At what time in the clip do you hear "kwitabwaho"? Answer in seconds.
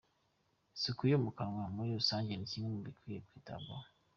3.27-3.87